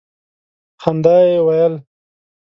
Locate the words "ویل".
1.47-1.73